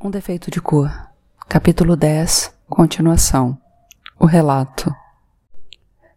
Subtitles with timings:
[0.00, 0.88] Um defeito de cor.
[1.48, 2.54] Capítulo 10.
[2.68, 3.58] Continuação.
[4.16, 4.94] O relato.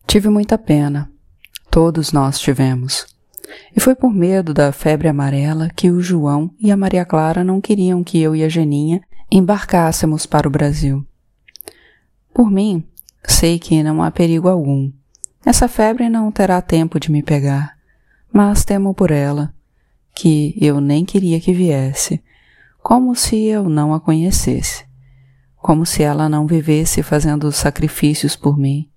[0.05, 1.11] Tive muita pena.
[1.71, 3.07] Todos nós tivemos.
[3.75, 7.59] E foi por medo da febre amarela que o João e a Maria Clara não
[7.59, 11.03] queriam que eu e a Geninha embarcássemos para o Brasil.
[12.31, 12.87] Por mim,
[13.25, 14.91] sei que não há perigo algum.
[15.43, 17.75] Essa febre não terá tempo de me pegar,
[18.31, 19.51] mas temo por ela,
[20.15, 22.21] que eu nem queria que viesse
[22.81, 24.85] como se eu não a conhecesse,
[25.55, 28.89] como se ela não vivesse fazendo sacrifícios por mim,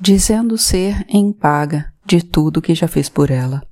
[0.00, 3.62] dizendo ser em paga de tudo que já fez por ela.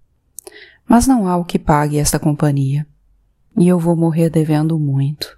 [0.87, 2.87] Mas não há o que pague esta companhia,
[3.57, 5.35] e eu vou morrer devendo muito,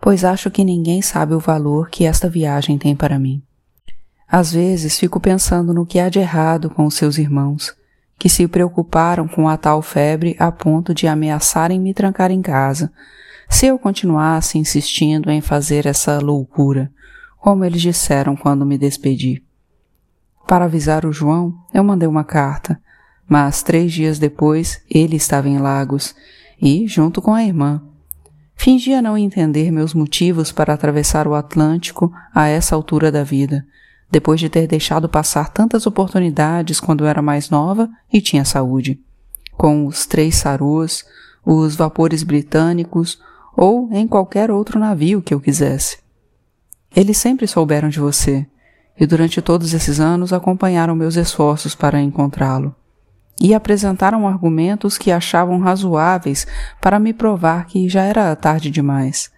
[0.00, 3.42] pois acho que ninguém sabe o valor que esta viagem tem para mim.
[4.26, 7.74] Às vezes fico pensando no que há de errado com os seus irmãos,
[8.18, 12.90] que se preocuparam com a tal febre a ponto de ameaçarem me trancar em casa,
[13.48, 16.92] se eu continuasse insistindo em fazer essa loucura,
[17.38, 19.42] como eles disseram quando me despedi.
[20.46, 22.80] Para avisar o João, eu mandei uma carta,
[23.28, 26.14] mas três dias depois ele estava em Lagos
[26.60, 27.82] e, junto com a irmã,
[28.56, 33.64] fingia não entender meus motivos para atravessar o Atlântico a essa altura da vida,
[34.10, 39.00] depois de ter deixado passar tantas oportunidades quando era mais nova e tinha saúde.
[39.52, 41.04] Com os três sarus,
[41.44, 43.18] os vapores britânicos,
[43.56, 45.98] ou em qualquer outro navio que eu quisesse.
[46.94, 48.46] Eles sempre souberam de você
[48.98, 52.74] e durante todos esses anos acompanharam meus esforços para encontrá-lo
[53.40, 56.46] e apresentaram argumentos que achavam razoáveis
[56.80, 59.30] para me provar que já era tarde demais.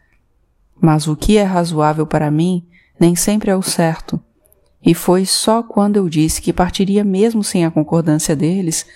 [0.80, 2.66] Mas o que é razoável para mim
[2.98, 4.20] nem sempre é o certo,
[4.84, 8.86] e foi só quando eu disse que partiria mesmo sem a concordância deles,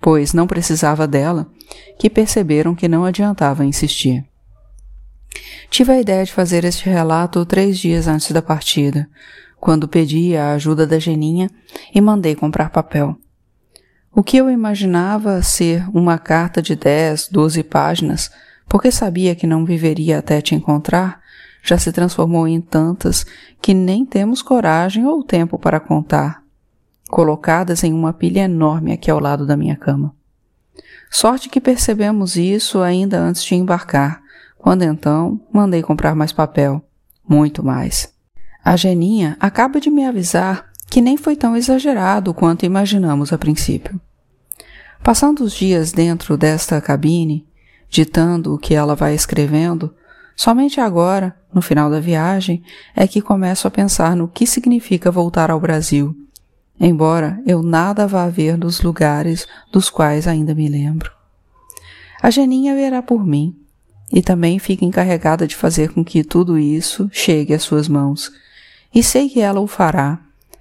[0.00, 1.46] pois não precisava dela,
[1.98, 4.24] que perceberam que não adiantava insistir.
[5.70, 9.08] Tive a ideia de fazer este relato três dias antes da partida,
[9.58, 11.50] quando pedi a ajuda da Geninha
[11.94, 13.16] e mandei comprar papel.
[14.14, 18.30] O que eu imaginava ser uma carta de dez, doze páginas,
[18.68, 21.20] porque sabia que não viveria até te encontrar,
[21.62, 23.24] já se transformou em tantas
[23.60, 26.42] que nem temos coragem ou tempo para contar,
[27.08, 30.14] colocadas em uma pilha enorme aqui ao lado da minha cama.
[31.10, 34.22] Sorte que percebemos isso ainda antes de embarcar,
[34.64, 36.82] quando então mandei comprar mais papel,
[37.28, 38.10] muito mais.
[38.64, 44.00] A Geninha acaba de me avisar que nem foi tão exagerado quanto imaginamos a princípio.
[45.02, 47.46] Passando os dias dentro desta cabine,
[47.90, 49.94] ditando o que ela vai escrevendo,
[50.34, 52.62] somente agora, no final da viagem,
[52.96, 56.16] é que começo a pensar no que significa voltar ao Brasil,
[56.80, 61.12] embora eu nada vá ver nos lugares dos quais ainda me lembro.
[62.22, 63.54] A Geninha verá por mim,
[64.14, 68.30] e também fica encarregada de fazer com que tudo isso chegue às suas mãos.
[68.94, 70.20] E sei que ela o fará,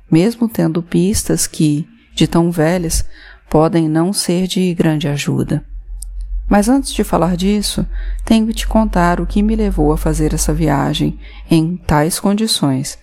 [0.09, 3.05] mesmo tendo pistas que, de tão velhas,
[3.47, 5.63] podem não ser de grande ajuda.
[6.49, 7.85] Mas antes de falar disso,
[8.25, 12.97] tenho que te contar o que me levou a fazer essa viagem em tais condições.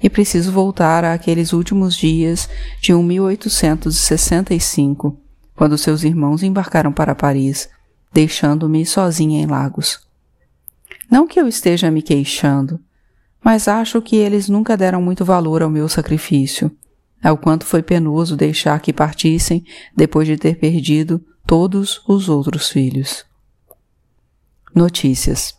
[0.00, 2.48] E preciso voltar àqueles últimos dias
[2.80, 5.18] de 1865,
[5.56, 7.68] quando seus irmãos embarcaram para Paris
[8.12, 10.00] deixando-me sozinha em Lagos.
[11.10, 12.80] Não que eu esteja me queixando,
[13.42, 16.70] mas acho que eles nunca deram muito valor ao meu sacrifício,
[17.22, 19.64] ao quanto foi penoso deixar que partissem
[19.96, 23.24] depois de ter perdido todos os outros filhos.
[24.74, 25.54] Notícias.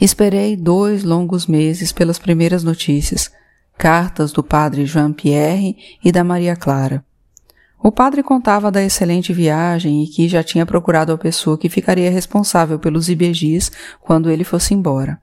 [0.00, 3.32] Esperei dois longos meses pelas primeiras notícias,
[3.78, 7.04] cartas do padre Jean Pierre e da Maria Clara.
[7.86, 12.10] O padre contava da excelente viagem e que já tinha procurado a pessoa que ficaria
[12.10, 15.20] responsável pelos IBGs quando ele fosse embora.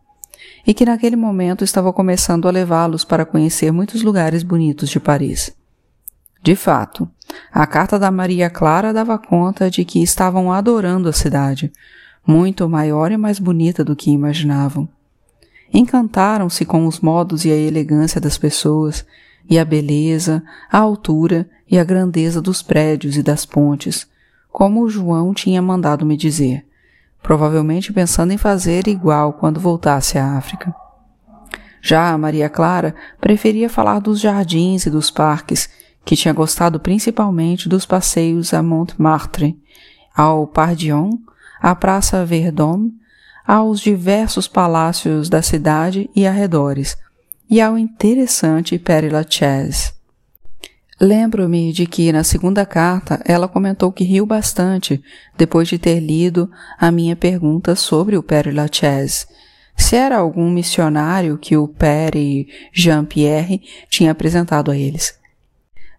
[0.67, 5.51] E que naquele momento estava começando a levá-los para conhecer muitos lugares bonitos de Paris.
[6.43, 7.09] De fato,
[7.51, 11.71] a carta da Maria Clara dava conta de que estavam adorando a cidade,
[12.23, 14.87] muito maior e mais bonita do que imaginavam.
[15.73, 19.03] Encantaram-se com os modos e a elegância das pessoas,
[19.49, 24.07] e a beleza, a altura e a grandeza dos prédios e das pontes,
[24.51, 26.65] como João tinha mandado me dizer,
[27.23, 30.73] provavelmente pensando em fazer igual quando voltasse à África.
[31.81, 35.69] Já a Maria Clara preferia falar dos jardins e dos parques,
[36.05, 39.57] que tinha gostado principalmente dos passeios a Montmartre,
[40.15, 41.11] ao Pardillon,
[41.61, 42.93] à Praça Vendôme,
[43.45, 46.97] aos diversos palácios da cidade e arredores,
[47.51, 49.91] e ao interessante Père Lachaise.
[50.97, 55.03] Lembro-me de que na segunda carta ela comentou que riu bastante
[55.37, 56.49] depois de ter lido
[56.79, 59.25] a minha pergunta sobre o Père Lachaise,
[59.75, 65.19] se era algum missionário que o Père Jean-Pierre tinha apresentado a eles.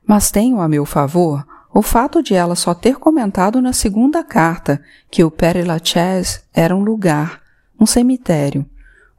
[0.06, 1.44] Mas tenho a meu favor
[1.74, 6.74] o fato de ela só ter comentado na segunda carta que o Père Lachaise era
[6.74, 7.42] um lugar,
[7.78, 8.64] um cemitério,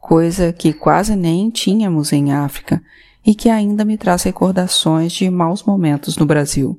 [0.03, 2.83] coisa que quase nem tínhamos em África
[3.25, 6.77] e que ainda me traz recordações de maus momentos no Brasil,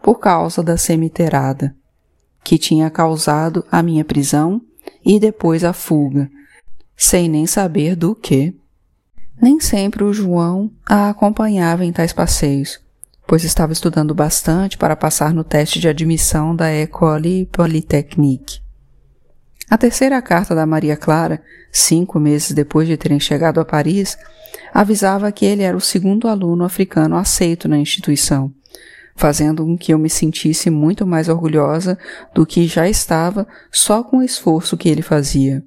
[0.00, 1.74] por causa da cemiterada,
[2.44, 4.62] que tinha causado a minha prisão
[5.04, 6.30] e depois a fuga,
[6.96, 8.56] sem nem saber do que.
[9.42, 12.78] Nem sempre o João a acompanhava em tais passeios,
[13.26, 18.60] pois estava estudando bastante para passar no teste de admissão da École Polytechnique.
[19.70, 21.40] A terceira carta da Maria Clara,
[21.70, 24.18] cinco meses depois de terem chegado a Paris,
[24.74, 28.52] avisava que ele era o segundo aluno africano aceito na instituição,
[29.14, 31.96] fazendo com que eu me sentisse muito mais orgulhosa
[32.34, 35.62] do que já estava só com o esforço que ele fazia.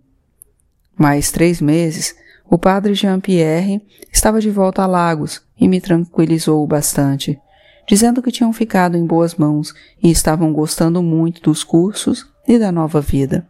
[0.98, 2.14] Mais três meses,
[2.50, 7.40] o padre Jean-Pierre estava de volta a Lagos e me tranquilizou bastante,
[7.88, 9.74] dizendo que tinham ficado em boas mãos
[10.04, 13.48] e estavam gostando muito dos cursos e da nova vida.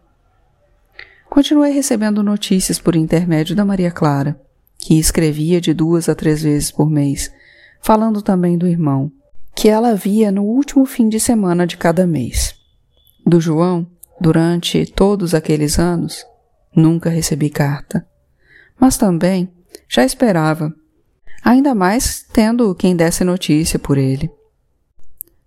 [1.33, 4.39] Continuei recebendo notícias por intermédio da Maria Clara,
[4.77, 7.33] que escrevia de duas a três vezes por mês,
[7.81, 9.11] falando também do irmão,
[9.55, 12.53] que ela via no último fim de semana de cada mês.
[13.25, 13.87] Do João,
[14.21, 16.23] durante todos aqueles anos,
[16.75, 18.07] nunca recebi carta.
[18.79, 19.51] Mas também
[19.89, 20.71] já esperava,
[21.43, 24.29] ainda mais tendo quem desse notícia por ele.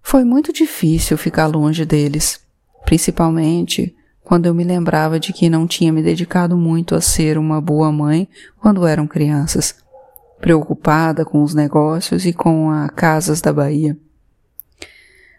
[0.02, 2.40] Foi muito difícil ficar longe deles,
[2.84, 3.95] principalmente
[4.26, 7.92] quando eu me lembrava de que não tinha me dedicado muito a ser uma boa
[7.92, 8.28] mãe
[8.58, 9.76] quando eram crianças,
[10.40, 13.96] preocupada com os negócios e com a Casas da Bahia.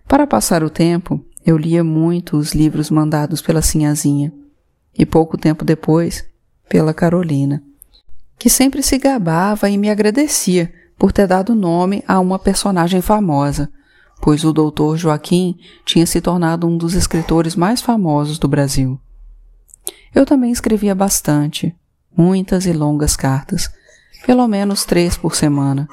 [0.07, 4.31] Para passar o tempo, eu lia muito os livros mandados pela Sinhazinha,
[4.97, 6.25] e pouco tempo depois,
[6.69, 7.61] pela Carolina,
[8.39, 13.69] que sempre se gabava e me agradecia por ter dado nome a uma personagem famosa,
[14.21, 18.99] pois o doutor Joaquim tinha se tornado um dos escritores mais famosos do Brasil.
[20.13, 21.75] Eu também escrevia bastante,
[22.15, 23.69] muitas e longas cartas,
[24.25, 25.87] pelo menos três por semana,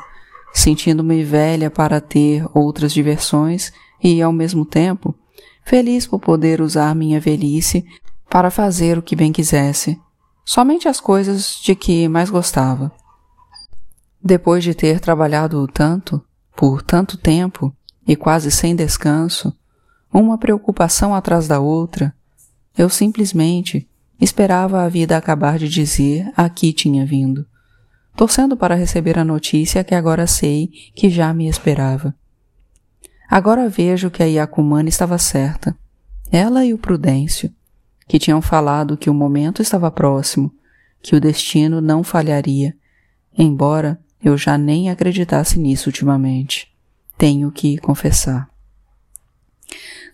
[0.52, 3.72] sentindo-me velha para ter outras diversões
[4.02, 5.14] e, ao mesmo tempo,
[5.64, 7.84] feliz por poder usar minha velhice
[8.30, 10.00] para fazer o que bem quisesse,
[10.44, 12.90] somente as coisas de que mais gostava.
[14.22, 16.22] Depois de ter trabalhado tanto,
[16.56, 17.74] por tanto tempo,
[18.06, 19.56] e quase sem descanso,
[20.12, 22.14] uma preocupação atrás da outra,
[22.76, 23.88] eu simplesmente
[24.20, 27.46] esperava a vida acabar de dizer a que tinha vindo,
[28.16, 32.14] torcendo para receber a notícia que agora sei que já me esperava.
[33.28, 35.76] Agora vejo que a Iacumana estava certa,
[36.30, 37.50] ela e o Prudêncio,
[38.06, 40.52] que tinham falado que o momento estava próximo,
[41.02, 42.76] que o destino não falharia,
[43.36, 46.73] embora eu já nem acreditasse nisso ultimamente
[47.16, 48.48] tenho que confessar.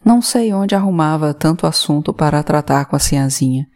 [0.04, 3.68] Não sei onde arrumava tanto assunto para tratar com a sinhazinha,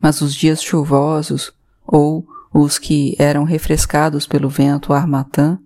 [0.00, 1.52] mas os dias chuvosos,
[1.86, 5.58] ou os que eram refrescados pelo vento armatã,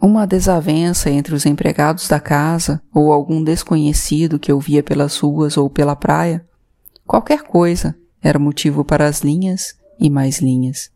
[0.00, 5.56] uma desavença entre os empregados da casa ou algum desconhecido que eu via pelas ruas
[5.56, 6.44] ou pela praia,
[7.06, 10.90] qualquer coisa era motivo para as linhas e mais linhas.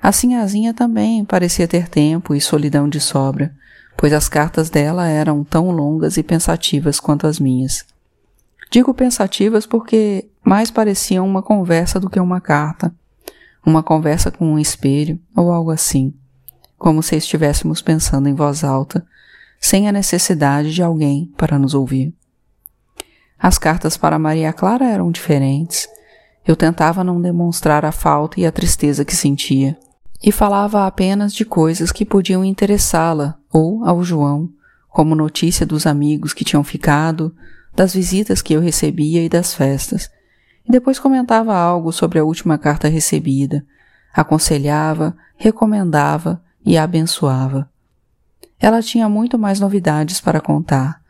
[0.00, 3.54] A sinhazinha também parecia ter tempo e solidão de sobra,
[3.98, 7.84] pois as cartas dela eram tão longas e pensativas quanto as minhas.
[8.70, 12.94] Digo pensativas porque mais pareciam uma conversa do que uma carta,
[13.66, 16.14] uma conversa com um espelho ou algo assim,
[16.78, 19.04] como se estivéssemos pensando em voz alta,
[19.60, 22.14] sem a necessidade de alguém para nos ouvir.
[23.36, 25.88] As cartas para Maria Clara eram diferentes.
[26.46, 29.76] Eu tentava não demonstrar a falta e a tristeza que sentia
[30.22, 34.50] e falava apenas de coisas que podiam interessá-la ou ao João,
[34.88, 37.34] como notícia dos amigos que tinham ficado,
[37.74, 40.10] das visitas que eu recebia e das festas.
[40.66, 43.64] E depois comentava algo sobre a última carta recebida,
[44.12, 47.70] aconselhava, recomendava e abençoava.
[48.58, 51.00] Ela tinha muito mais novidades para contar,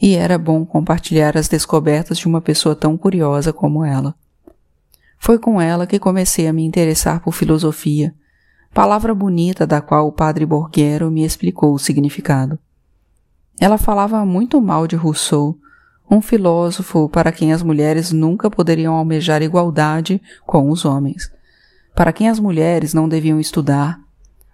[0.00, 4.14] e era bom compartilhar as descobertas de uma pessoa tão curiosa como ela.
[5.18, 8.14] Foi com ela que comecei a me interessar por filosofia
[8.74, 12.58] palavra bonita da qual o padre Borghero me explicou o significado.
[13.60, 15.56] Ela falava muito mal de Rousseau,
[16.10, 21.30] um filósofo para quem as mulheres nunca poderiam almejar igualdade com os homens,
[21.94, 24.00] para quem as mulheres não deviam estudar,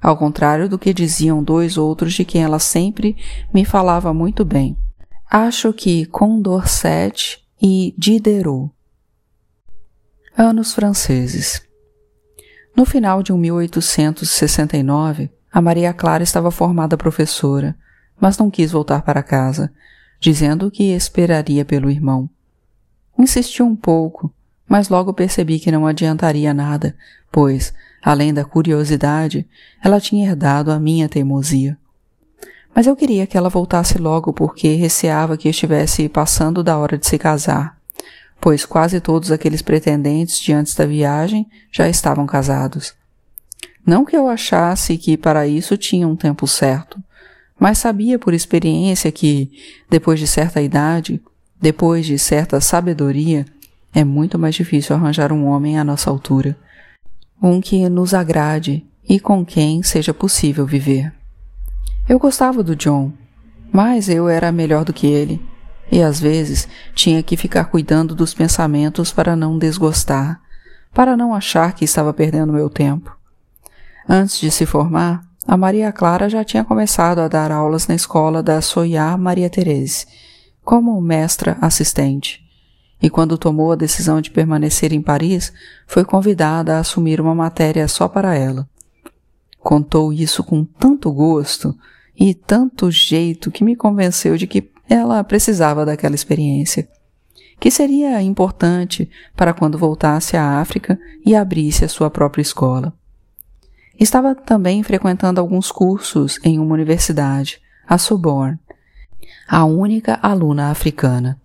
[0.03, 3.17] ao contrário do que diziam dois outros de quem ela sempre
[3.53, 4.77] me falava muito bem.
[5.31, 8.71] Acho que Condorcet e Diderot.
[10.37, 11.70] Anos franceses.
[12.81, 17.77] No final de 1869, a Maria Clara estava formada professora,
[18.19, 19.71] mas não quis voltar para casa,
[20.19, 22.31] dizendo que esperaria pelo irmão.
[23.19, 24.33] Insisti um pouco,
[24.67, 26.97] mas logo percebi que não adiantaria nada,
[27.31, 29.47] pois, além da curiosidade,
[29.85, 31.77] ela tinha herdado a minha teimosia.
[32.75, 37.07] Mas eu queria que ela voltasse logo porque receava que estivesse passando da hora de
[37.07, 37.79] se casar,
[38.41, 42.95] pois quase todos aqueles pretendentes de antes da viagem já estavam casados.
[43.87, 46.99] Não que eu achasse que para isso tinha um tempo certo,
[47.59, 49.51] mas sabia por experiência que,
[49.89, 51.21] depois de certa idade,
[51.61, 53.45] depois de certa sabedoria,
[53.93, 56.57] é muito mais difícil arranjar um homem à nossa altura,
[57.43, 61.13] um que nos agrade e com quem seja possível viver.
[62.09, 63.13] Eu gostava do John,
[63.73, 65.41] mas eu era melhor do que ele,
[65.91, 70.41] e às vezes tinha que ficar cuidando dos pensamentos para não desgostar,
[70.93, 73.17] para não achar que estava perdendo meu tempo.
[74.09, 78.43] Antes de se formar, a Maria Clara já tinha começado a dar aulas na escola
[78.43, 80.07] da Soyá Maria Terese,
[80.63, 82.45] como mestra assistente.
[83.03, 85.53] E quando tomou a decisão de permanecer em Paris,
[85.87, 88.69] foi convidada a assumir uma matéria só para ela.
[89.59, 91.75] Contou isso com tanto gosto
[92.19, 94.61] e tanto jeito que me convenceu de que
[94.93, 96.89] ela precisava daquela experiência,
[97.59, 102.93] que seria importante para quando voltasse à África e abrisse a sua própria escola.
[103.99, 108.59] Estava também frequentando alguns cursos em uma universidade, a Sorbonne,
[109.47, 111.41] a única aluna africana,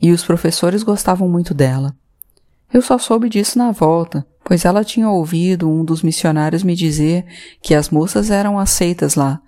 [0.00, 1.96] e os professores gostavam muito dela.
[2.72, 7.24] Eu só soube disso na volta, pois ela tinha ouvido um dos missionários me dizer
[7.62, 9.40] que as moças eram aceitas lá,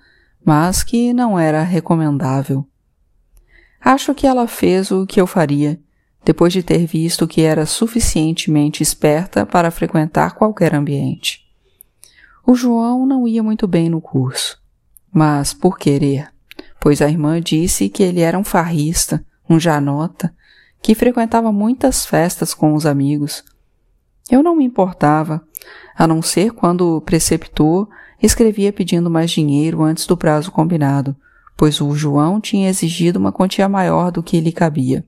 [0.44, 2.66] mas que não era recomendável.
[3.84, 5.78] Acho que ela fez o que eu faria,
[6.24, 11.44] depois de ter visto que era suficientemente esperta para frequentar qualquer ambiente.
[12.46, 14.58] O João não ia muito bem no curso,
[15.12, 16.32] mas por querer,
[16.80, 20.34] pois a irmã disse que ele era um farrista, um janota,
[20.80, 23.44] que frequentava muitas festas com os amigos.
[24.30, 25.46] Eu não me importava,
[25.94, 27.86] a não ser quando o preceptor
[28.22, 31.14] escrevia pedindo mais dinheiro antes do prazo combinado,
[31.56, 35.04] pois o João tinha exigido uma quantia maior do que lhe cabia.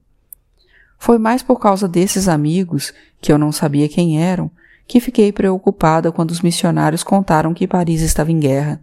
[0.99, 4.51] Foi mais por causa desses amigos, que eu não sabia quem eram,
[4.87, 8.81] que fiquei preocupada quando os missionários contaram que Paris estava em guerra,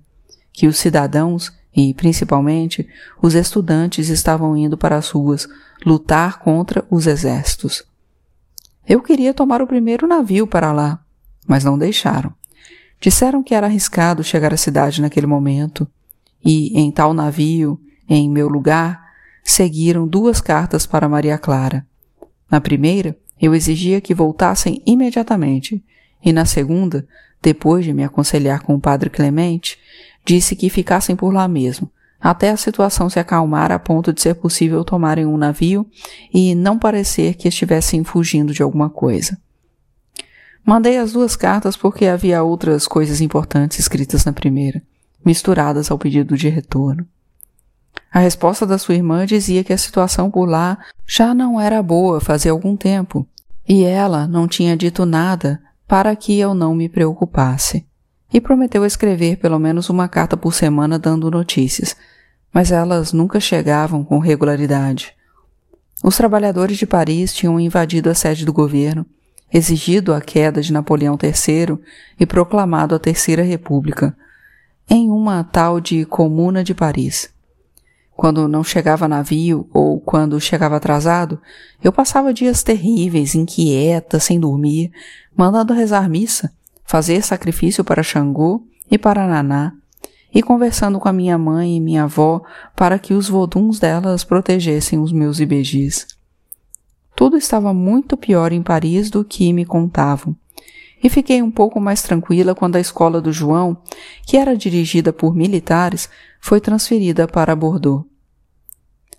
[0.51, 2.87] que os cidadãos, e principalmente
[3.21, 5.47] os estudantes, estavam indo para as ruas
[5.85, 7.83] lutar contra os exércitos.
[8.87, 10.99] Eu queria tomar o primeiro navio para lá,
[11.47, 12.33] mas não deixaram.
[12.99, 15.87] Disseram que era arriscado chegar à cidade naquele momento,
[16.43, 19.03] e em tal navio, em meu lugar,
[19.43, 21.85] seguiram duas cartas para Maria Clara.
[22.49, 25.83] Na primeira, eu exigia que voltassem imediatamente,
[26.23, 27.05] e na segunda,
[27.41, 29.77] depois de me aconselhar com o padre Clemente,
[30.25, 34.35] disse que ficassem por lá mesmo, até a situação se acalmar a ponto de ser
[34.35, 35.85] possível tomarem um navio
[36.33, 39.37] e não parecer que estivessem fugindo de alguma coisa.
[40.65, 44.81] Mandei as duas cartas porque havia outras coisas importantes escritas na primeira,
[45.25, 47.07] misturadas ao pedido de retorno.
[48.11, 50.77] A resposta da sua irmã dizia que a situação por lá
[51.07, 53.27] já não era boa fazia algum tempo,
[53.67, 57.85] e ela não tinha dito nada para que eu não me preocupasse,
[58.31, 61.95] e prometeu escrever pelo menos uma carta por semana dando notícias,
[62.53, 65.13] mas elas nunca chegavam com regularidade.
[66.03, 69.05] Os trabalhadores de Paris tinham invadido a sede do governo,
[69.51, 71.79] exigido a queda de Napoleão III
[72.19, 74.15] e proclamado a Terceira República,
[74.93, 77.27] em uma tal de Comuna de Paris.
[78.15, 81.41] Quando não chegava navio ou quando chegava atrasado,
[81.83, 84.91] eu passava dias terríveis, inquieta, sem dormir,
[85.35, 86.53] mandando rezar missa,
[86.85, 89.73] fazer sacrifício para Xangô e para Naná,
[90.31, 92.43] e conversando com a minha mãe e minha avó
[92.75, 96.05] para que os voduns delas protegessem os meus ibejis.
[97.15, 100.35] Tudo estava muito pior em Paris do que me contavam,
[101.03, 103.77] e fiquei um pouco mais tranquila quando a escola do João,
[104.25, 108.05] que era dirigida por militares, foi transferida para Bordeaux.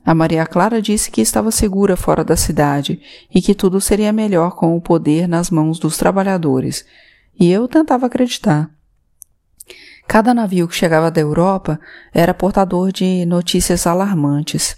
[0.03, 3.01] A Maria Clara disse que estava segura fora da cidade
[3.33, 6.87] e que tudo seria melhor com o poder nas mãos dos trabalhadores,
[7.39, 8.71] e eu tentava acreditar.
[10.07, 11.79] Cada navio que chegava da Europa
[12.13, 14.77] era portador de notícias alarmantes,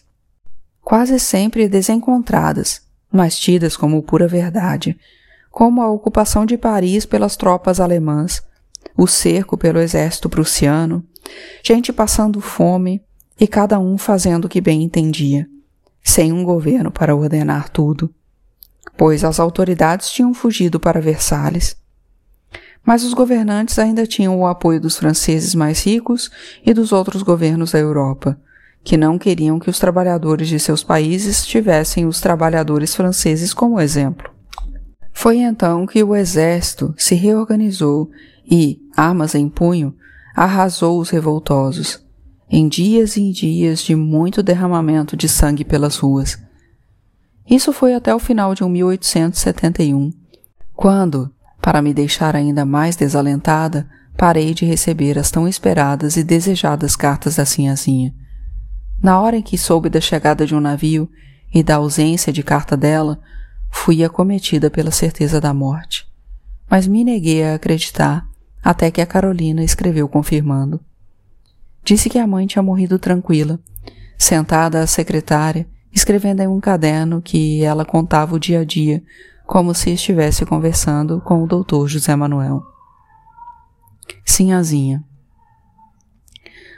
[0.81, 2.83] quase sempre desencontradas,
[3.13, 4.97] mas tidas como pura verdade
[5.57, 8.43] como a ocupação de Paris pelas tropas alemãs,
[8.95, 11.03] o cerco pelo exército prussiano,
[11.65, 13.03] gente passando fome
[13.41, 15.49] e cada um fazendo o que bem entendia,
[16.05, 18.15] sem um governo para ordenar tudo,
[18.99, 21.75] pois as autoridades tinham fugido para Versalhes.
[22.85, 26.31] Mas os governantes ainda tinham o apoio dos franceses mais ricos
[26.67, 28.39] e dos outros governos da Europa,
[28.85, 34.36] que não queriam que os trabalhadores de seus países tivessem os trabalhadores franceses como exemplo.
[35.19, 38.11] Foi então que o exército se reorganizou
[38.45, 39.95] e, armas em punho,
[40.35, 42.05] arrasou os revoltosos,
[42.51, 46.39] em dias e dias de muito derramamento de sangue pelas ruas.
[47.49, 50.13] Isso foi até o final de 1871,
[50.75, 51.33] quando,
[51.63, 57.37] para me deixar ainda mais desalentada, parei de receber as tão esperadas e desejadas cartas
[57.37, 58.15] da sinhazinha.
[59.03, 61.09] Na hora em que soube da chegada de um navio
[61.55, 63.19] e da ausência de carta dela,
[63.71, 66.07] fui acometida pela certeza da morte.
[66.69, 68.27] Mas me neguei a acreditar
[68.63, 70.81] até que a Carolina escreveu confirmando.
[71.85, 73.61] Disse que a mãe tinha morrido tranquila,
[74.19, 79.03] sentada à secretária, escrevendo em um caderno que ela contava o dia a dia,
[79.47, 82.61] como se estivesse conversando com o doutor José Manuel.
[84.25, 85.05] Sinhazinha.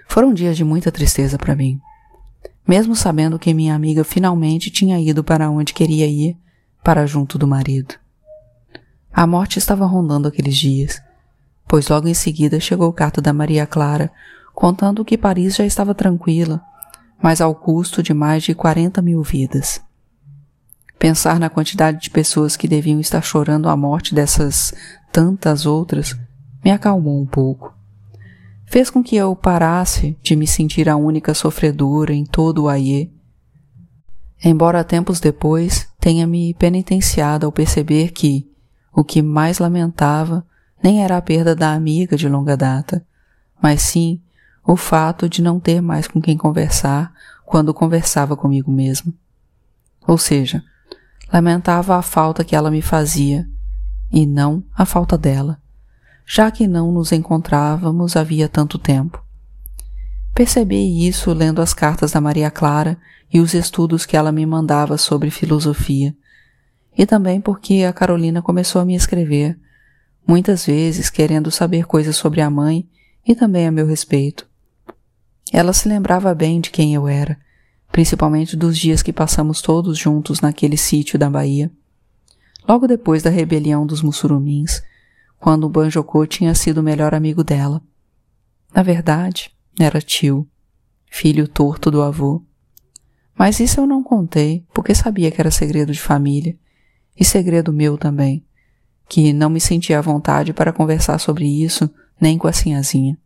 [0.06, 1.80] Foram dias de muita tristeza para mim.
[2.66, 6.36] Mesmo sabendo que minha amiga finalmente tinha ido para onde queria ir,
[6.82, 7.94] para junto do marido.
[9.12, 11.02] A morte estava rondando aqueles dias,
[11.66, 14.10] pois logo em seguida chegou carta da Maria Clara
[14.54, 16.60] contando que Paris já estava tranquila,
[17.22, 19.80] mas ao custo de mais de 40 mil vidas.
[20.98, 24.74] Pensar na quantidade de pessoas que deviam estar chorando a morte dessas
[25.12, 26.16] tantas outras
[26.64, 27.72] me acalmou um pouco.
[28.66, 33.12] Fez com que eu parasse de me sentir a única sofredora em todo o Aie
[34.44, 38.48] embora tempos depois tenha me penitenciado ao perceber que
[38.92, 40.46] o que mais lamentava
[40.82, 43.04] nem era a perda da amiga de longa data,
[43.60, 44.20] mas sim
[44.64, 47.12] o fato de não ter mais com quem conversar
[47.44, 49.12] quando conversava comigo mesmo.
[50.06, 50.62] Ou seja,
[51.32, 53.48] lamentava a falta que ela me fazia
[54.12, 55.60] e não a falta dela,
[56.26, 59.22] já que não nos encontrávamos havia tanto tempo.
[60.34, 62.98] Percebi isso lendo as cartas da Maria Clara
[63.32, 66.16] e os estudos que ela me mandava sobre filosofia,
[66.96, 69.58] e também porque a Carolina começou a me escrever,
[70.26, 72.88] muitas vezes querendo saber coisas sobre a mãe
[73.26, 74.46] e também a meu respeito.
[75.52, 77.38] Ela se lembrava bem de quem eu era,
[77.90, 81.70] principalmente dos dias que passamos todos juntos naquele sítio da Bahia.
[82.68, 84.82] Logo depois da rebelião dos mussurumins,
[85.38, 87.80] quando o Banjocô tinha sido o melhor amigo dela.
[88.74, 90.46] Na verdade, era tio,
[91.06, 92.42] filho torto do avô,
[93.38, 96.56] mas isso eu não contei, porque sabia que era segredo de família,
[97.16, 98.44] e segredo meu também,
[99.08, 101.88] que não me sentia à vontade para conversar sobre isso
[102.20, 103.16] nem com a sinhazinha.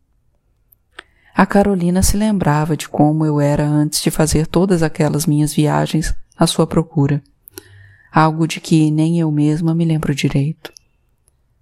[1.35, 6.13] A Carolina se lembrava de como eu era antes de fazer todas aquelas minhas viagens
[6.37, 7.23] à sua procura,
[8.11, 10.71] algo de que nem eu mesma me lembro direito.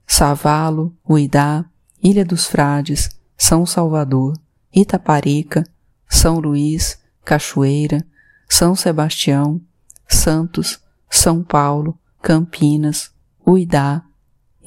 [0.06, 1.64] Savalo, Uidá,
[2.04, 4.34] Ilha dos Frades, São Salvador,
[4.76, 5.64] Itaparica,
[6.10, 8.06] São Luís, Cachoeira,
[8.52, 9.62] são Sebastião,
[10.10, 13.10] Santos, São Paulo, Campinas,
[13.48, 14.04] Uidá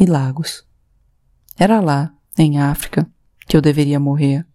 [0.00, 0.64] e Lagos.
[1.58, 3.06] Era lá, em África,
[3.46, 4.46] que eu deveria morrer,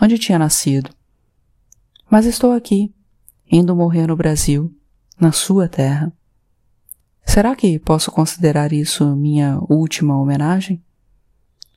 [0.00, 0.88] onde tinha nascido.
[2.08, 2.94] Mas estou aqui,
[3.50, 4.72] indo morrer no Brasil,
[5.20, 6.12] na sua terra.
[7.24, 10.80] Será que posso considerar isso minha última homenagem?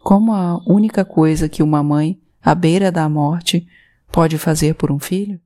[0.04, 3.68] Como a única coisa que uma mãe, à beira da morte,
[4.12, 5.42] pode fazer por um filho?